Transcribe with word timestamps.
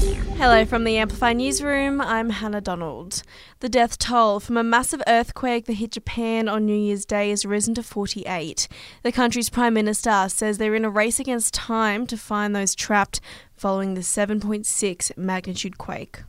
Hello 0.00 0.64
from 0.64 0.84
the 0.84 0.96
Amplify 0.96 1.34
Newsroom. 1.34 2.00
I'm 2.00 2.30
Hannah 2.30 2.62
Donald. 2.62 3.22
The 3.58 3.68
death 3.68 3.98
toll 3.98 4.40
from 4.40 4.56
a 4.56 4.64
massive 4.64 5.02
earthquake 5.06 5.66
that 5.66 5.74
hit 5.74 5.90
Japan 5.92 6.48
on 6.48 6.64
New 6.64 6.74
Year's 6.74 7.04
Day 7.04 7.28
has 7.28 7.44
risen 7.44 7.74
to 7.74 7.82
48. 7.82 8.66
The 9.02 9.12
country's 9.12 9.50
Prime 9.50 9.74
Minister 9.74 10.30
says 10.30 10.56
they're 10.56 10.74
in 10.74 10.86
a 10.86 10.90
race 10.90 11.20
against 11.20 11.52
time 11.52 12.06
to 12.06 12.16
find 12.16 12.56
those 12.56 12.74
trapped 12.74 13.20
following 13.52 13.92
the 13.92 14.00
7.6 14.00 15.18
magnitude 15.18 15.76
quake. 15.76 16.20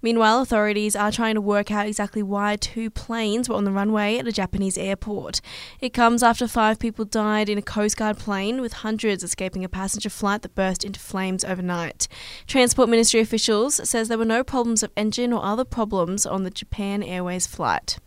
Meanwhile, 0.00 0.40
authorities 0.40 0.96
are 0.96 1.12
trying 1.12 1.34
to 1.34 1.40
work 1.40 1.70
out 1.70 1.86
exactly 1.86 2.22
why 2.22 2.56
two 2.56 2.90
planes 2.90 3.48
were 3.48 3.54
on 3.54 3.64
the 3.64 3.70
runway 3.70 4.18
at 4.18 4.26
a 4.26 4.32
Japanese 4.32 4.76
airport. 4.76 5.40
It 5.80 5.92
comes 5.92 6.22
after 6.22 6.48
five 6.48 6.78
people 6.78 7.04
died 7.04 7.48
in 7.48 7.58
a 7.58 7.62
Coast 7.62 7.96
Guard 7.96 8.18
plane, 8.18 8.60
with 8.60 8.72
hundreds 8.72 9.22
escaping 9.22 9.64
a 9.64 9.68
passenger 9.68 10.10
flight 10.10 10.42
that 10.42 10.54
burst 10.54 10.84
into 10.84 11.00
flames 11.00 11.44
overnight. 11.44 12.08
Transport 12.46 12.88
Ministry 12.88 13.20
officials 13.20 13.88
says 13.88 14.08
there 14.08 14.18
were 14.18 14.24
no 14.24 14.44
problems 14.44 14.82
of 14.82 14.92
engine 14.96 15.32
or 15.32 15.44
other 15.44 15.64
problems 15.64 16.26
on 16.26 16.42
the 16.42 16.50
Japan 16.50 17.02
Airways 17.02 17.46
flight. 17.46 17.98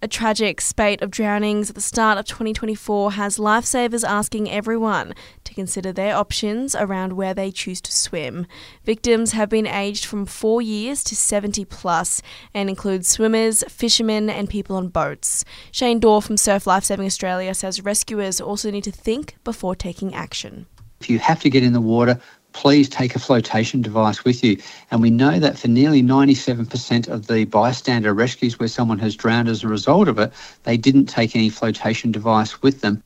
A 0.00 0.06
tragic 0.06 0.60
spate 0.60 1.02
of 1.02 1.10
drownings 1.10 1.70
at 1.70 1.74
the 1.74 1.80
start 1.80 2.18
of 2.18 2.24
2024 2.26 3.12
has 3.12 3.36
lifesavers 3.36 4.06
asking 4.06 4.48
everyone 4.48 5.12
consider 5.58 5.92
their 5.92 6.14
options 6.14 6.76
around 6.76 7.14
where 7.14 7.34
they 7.34 7.50
choose 7.50 7.80
to 7.80 7.90
swim. 7.90 8.46
Victims 8.84 9.32
have 9.32 9.48
been 9.48 9.66
aged 9.66 10.04
from 10.04 10.24
4 10.24 10.62
years 10.62 11.02
to 11.02 11.16
70 11.16 11.64
plus 11.64 12.22
and 12.54 12.68
include 12.68 13.04
swimmers, 13.04 13.64
fishermen, 13.68 14.30
and 14.30 14.48
people 14.48 14.76
on 14.76 14.86
boats. 14.86 15.44
Shane 15.72 15.98
Daw 15.98 16.20
from 16.20 16.36
Surf 16.36 16.64
Lifesaving 16.66 17.06
Australia 17.06 17.54
says 17.54 17.82
rescuers 17.82 18.40
also 18.40 18.70
need 18.70 18.84
to 18.84 18.92
think 18.92 19.34
before 19.42 19.74
taking 19.74 20.14
action. 20.14 20.66
If 21.00 21.10
you 21.10 21.18
have 21.18 21.40
to 21.40 21.50
get 21.50 21.64
in 21.64 21.72
the 21.72 21.80
water, 21.80 22.20
please 22.52 22.88
take 22.88 23.14
a 23.14 23.18
flotation 23.18 23.82
device 23.82 24.24
with 24.24 24.42
you. 24.42 24.58
And 24.90 25.02
we 25.02 25.10
know 25.10 25.38
that 25.38 25.58
for 25.58 25.68
nearly 25.68 26.02
97% 26.02 27.08
of 27.08 27.26
the 27.26 27.44
bystander 27.44 28.14
rescues 28.14 28.58
where 28.58 28.68
someone 28.68 28.98
has 29.00 29.16
drowned 29.16 29.48
as 29.48 29.62
a 29.62 29.68
result 29.68 30.08
of 30.08 30.18
it, 30.18 30.32
they 30.62 30.76
didn't 30.76 31.06
take 31.06 31.36
any 31.36 31.50
flotation 31.50 32.10
device 32.10 32.62
with 32.62 32.80
them. 32.80 33.02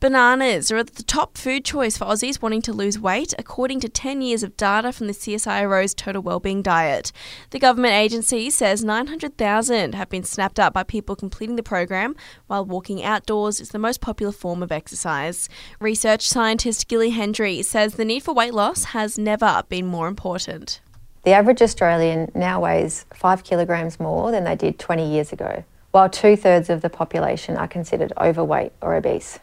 Bananas 0.00 0.72
are 0.72 0.82
the 0.82 1.02
top 1.02 1.36
food 1.36 1.62
choice 1.62 1.98
for 1.98 2.06
Aussies 2.06 2.40
wanting 2.40 2.62
to 2.62 2.72
lose 2.72 2.98
weight, 2.98 3.34
according 3.38 3.80
to 3.80 3.88
10 3.90 4.22
years 4.22 4.42
of 4.42 4.56
data 4.56 4.92
from 4.92 5.08
the 5.08 5.12
CSIRO's 5.12 5.92
Total 5.92 6.22
Wellbeing 6.22 6.62
Diet. 6.62 7.12
The 7.50 7.58
government 7.58 7.92
agency 7.92 8.48
says 8.48 8.82
900,000 8.82 9.94
have 9.94 10.08
been 10.08 10.24
snapped 10.24 10.58
up 10.58 10.72
by 10.72 10.84
people 10.84 11.16
completing 11.16 11.56
the 11.56 11.62
program, 11.62 12.16
while 12.46 12.64
walking 12.64 13.04
outdoors 13.04 13.60
is 13.60 13.68
the 13.68 13.78
most 13.78 14.00
popular 14.00 14.32
form 14.32 14.62
of 14.62 14.72
exercise. 14.72 15.50
Research 15.80 16.26
scientist 16.26 16.88
Gilly 16.88 17.12
Hendrie 17.12 17.62
says 17.62 17.96
the 17.96 18.06
need 18.06 18.22
for 18.22 18.32
weight 18.32 18.54
loss 18.54 18.84
has 18.84 19.18
never 19.18 19.64
been 19.68 19.84
more 19.84 20.08
important. 20.08 20.80
The 21.24 21.32
average 21.32 21.60
Australian 21.60 22.32
now 22.34 22.60
weighs 22.60 23.04
5 23.12 23.44
kilograms 23.44 24.00
more 24.00 24.30
than 24.30 24.44
they 24.44 24.56
did 24.56 24.78
20 24.78 25.12
years 25.12 25.30
ago, 25.30 25.62
while 25.90 26.08
two 26.08 26.36
thirds 26.36 26.70
of 26.70 26.80
the 26.80 26.88
population 26.88 27.58
are 27.58 27.68
considered 27.68 28.14
overweight 28.18 28.72
or 28.80 28.94
obese. 28.94 29.38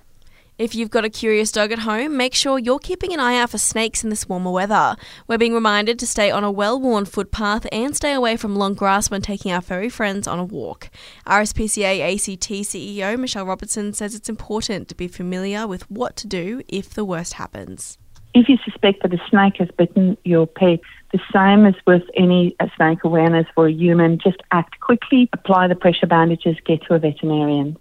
If 0.58 0.74
you've 0.74 0.90
got 0.90 1.06
a 1.06 1.10
curious 1.12 1.52
dog 1.52 1.72
at 1.72 1.80
home, 1.80 2.18
make 2.18 2.34
sure 2.34 2.58
you're 2.58 2.80
keeping 2.80 3.14
an 3.14 3.20
eye 3.20 3.40
out 3.40 3.52
for 3.52 3.60
snakes 3.60 4.04
in 4.04 4.10
this 4.10 4.28
warmer 4.28 4.50
weather. 4.50 4.96
We're 5.28 5.38
being 5.38 5.54
reminded 5.54 6.00
to 6.00 6.08
stay 6.08 6.32
on 6.32 6.44
a 6.44 6.52
well 6.52 6.80
worn 6.80 7.06
footpath 7.06 7.68
and 7.72 7.96
stay 7.96 8.12
away 8.12 8.38
from 8.38 8.56
long 8.56 8.74
grass 8.74 9.12
when 9.12 9.22
taking 9.22 9.52
our 9.52 9.62
furry 9.62 9.90
friends 9.90 10.28
on 10.28 10.40
a 10.40 10.44
walk. 10.44 10.90
RSPCA 11.28 12.02
ACT 12.02 12.50
CEO 12.50 13.20
Michelle 13.20 13.46
Robertson 13.46 13.94
says 13.94 14.16
it's 14.16 14.30
important 14.30 14.88
to 14.88 14.96
be 14.96 15.08
familiar 15.08 15.68
with 15.68 15.90
what 15.92 16.16
to 16.16 16.28
do 16.28 16.64
if 16.68 16.90
the 16.90 17.06
worst 17.06 17.34
happens. 17.34 18.00
If 18.34 18.50
you 18.50 18.58
suspect 18.66 19.04
that 19.04 19.14
a 19.14 19.22
snake 19.30 19.58
has 19.58 19.70
bitten 19.78 20.18
your 20.24 20.48
pet, 20.48 20.80
the 21.12 21.20
same 21.32 21.68
as 21.68 21.76
with 21.86 22.04
any 22.16 22.56
uh, 22.60 22.66
snake 22.76 23.04
awareness 23.04 23.46
for 23.54 23.68
a 23.68 23.72
human, 23.72 24.18
just 24.18 24.42
act 24.52 24.80
quickly, 24.80 25.30
apply 25.34 25.68
the 25.68 25.76
pressure 25.76 26.08
bandages, 26.08 26.58
get 26.66 26.82
to 26.88 26.96
a 26.96 27.00
veterinarian. 27.00 27.78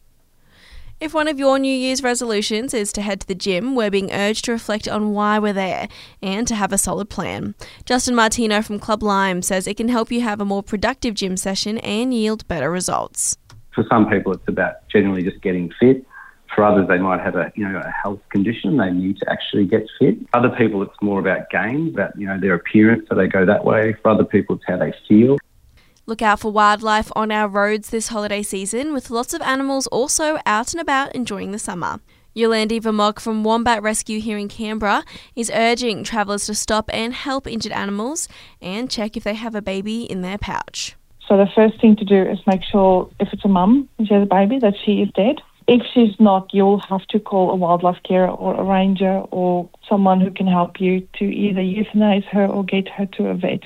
If 0.98 1.12
one 1.12 1.28
of 1.28 1.38
your 1.38 1.58
New 1.58 1.74
Year's 1.76 2.02
resolutions 2.02 2.72
is 2.72 2.90
to 2.94 3.02
head 3.02 3.20
to 3.20 3.26
the 3.26 3.34
gym, 3.34 3.74
we're 3.74 3.90
being 3.90 4.10
urged 4.12 4.46
to 4.46 4.52
reflect 4.52 4.88
on 4.88 5.12
why 5.12 5.38
we're 5.38 5.52
there 5.52 5.88
and 6.22 6.48
to 6.48 6.54
have 6.54 6.72
a 6.72 6.78
solid 6.78 7.10
plan. 7.10 7.54
Justin 7.84 8.14
Martino 8.14 8.62
from 8.62 8.78
Club 8.78 9.02
Lime 9.02 9.42
says 9.42 9.66
it 9.66 9.76
can 9.76 9.88
help 9.88 10.10
you 10.10 10.22
have 10.22 10.40
a 10.40 10.46
more 10.46 10.62
productive 10.62 11.12
gym 11.12 11.36
session 11.36 11.76
and 11.78 12.14
yield 12.14 12.48
better 12.48 12.70
results. 12.70 13.36
For 13.74 13.84
some 13.90 14.08
people, 14.08 14.32
it's 14.32 14.48
about 14.48 14.88
generally 14.88 15.22
just 15.22 15.42
getting 15.42 15.70
fit. 15.78 16.02
For 16.54 16.64
others, 16.64 16.88
they 16.88 16.96
might 16.96 17.20
have 17.20 17.36
a 17.36 17.52
you 17.56 17.68
know 17.68 17.78
a 17.78 17.90
health 17.90 18.20
condition 18.30 18.78
they 18.78 18.90
need 18.90 19.18
to 19.18 19.30
actually 19.30 19.66
get 19.66 19.86
fit. 19.98 20.16
Other 20.32 20.48
people, 20.48 20.82
it's 20.82 20.96
more 21.02 21.20
about 21.20 21.50
games, 21.50 21.92
about 21.92 22.18
you 22.18 22.26
know 22.26 22.40
their 22.40 22.54
appearance, 22.54 23.06
so 23.10 23.14
they 23.14 23.26
go 23.26 23.44
that 23.44 23.66
way. 23.66 23.94
For 24.00 24.12
other 24.12 24.24
people, 24.24 24.56
it's 24.56 24.64
how 24.66 24.78
they 24.78 24.94
feel. 25.06 25.36
Look 26.08 26.22
out 26.22 26.38
for 26.38 26.52
wildlife 26.52 27.10
on 27.16 27.32
our 27.32 27.48
roads 27.48 27.90
this 27.90 28.08
holiday 28.08 28.44
season, 28.44 28.92
with 28.92 29.10
lots 29.10 29.34
of 29.34 29.42
animals 29.42 29.88
also 29.88 30.38
out 30.46 30.72
and 30.72 30.80
about 30.80 31.12
enjoying 31.16 31.50
the 31.50 31.58
summer. 31.58 31.98
Yolandi 32.36 32.80
Vermog 32.80 33.18
from 33.18 33.42
Wombat 33.42 33.82
Rescue 33.82 34.20
here 34.20 34.38
in 34.38 34.46
Canberra 34.46 35.02
is 35.34 35.50
urging 35.52 36.04
travellers 36.04 36.46
to 36.46 36.54
stop 36.54 36.88
and 36.94 37.12
help 37.12 37.48
injured 37.48 37.72
animals 37.72 38.28
and 38.62 38.88
check 38.88 39.16
if 39.16 39.24
they 39.24 39.34
have 39.34 39.56
a 39.56 39.60
baby 39.60 40.04
in 40.04 40.22
their 40.22 40.38
pouch. 40.38 40.94
So 41.26 41.36
the 41.36 41.48
first 41.56 41.80
thing 41.80 41.96
to 41.96 42.04
do 42.04 42.22
is 42.22 42.38
make 42.46 42.62
sure 42.62 43.10
if 43.18 43.32
it's 43.32 43.44
a 43.44 43.48
mum 43.48 43.88
and 43.98 44.06
she 44.06 44.14
has 44.14 44.22
a 44.22 44.26
baby 44.26 44.60
that 44.60 44.74
she 44.84 45.02
is 45.02 45.08
dead. 45.16 45.40
If 45.66 45.82
she's 45.92 46.14
not, 46.20 46.54
you'll 46.54 46.78
have 46.88 47.04
to 47.08 47.18
call 47.18 47.50
a 47.50 47.56
wildlife 47.56 48.00
carer 48.06 48.28
or 48.28 48.54
a 48.54 48.62
ranger 48.62 49.24
or 49.32 49.68
someone 49.88 50.20
who 50.20 50.30
can 50.30 50.46
help 50.46 50.80
you 50.80 51.00
to 51.18 51.24
either 51.24 51.62
euthanize 51.62 52.24
her 52.26 52.46
or 52.46 52.62
get 52.62 52.88
her 52.90 53.06
to 53.16 53.26
a 53.26 53.34
vet. 53.34 53.64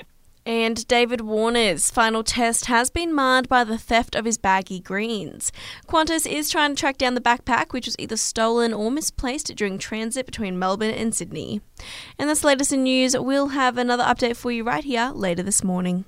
And 0.51 0.85
David 0.89 1.21
Warner's 1.21 1.89
final 1.89 2.25
test 2.25 2.65
has 2.65 2.89
been 2.89 3.13
marred 3.13 3.47
by 3.47 3.63
the 3.63 3.77
theft 3.77 4.15
of 4.15 4.25
his 4.25 4.37
baggy 4.37 4.81
greens. 4.81 5.49
Qantas 5.87 6.29
is 6.29 6.49
trying 6.49 6.75
to 6.75 6.77
track 6.77 6.97
down 6.97 7.15
the 7.15 7.21
backpack, 7.21 7.71
which 7.71 7.85
was 7.85 7.95
either 7.97 8.17
stolen 8.17 8.73
or 8.73 8.91
misplaced 8.91 9.55
during 9.55 9.77
transit 9.77 10.25
between 10.25 10.59
Melbourne 10.59 10.93
and 10.93 11.15
Sydney. 11.15 11.61
And 12.19 12.27
that's 12.27 12.41
the 12.41 12.47
latest 12.47 12.73
in 12.73 12.83
news. 12.83 13.15
We'll 13.17 13.47
have 13.47 13.77
another 13.77 14.03
update 14.03 14.35
for 14.35 14.51
you 14.51 14.65
right 14.65 14.83
here 14.83 15.13
later 15.15 15.41
this 15.41 15.63
morning. 15.63 16.03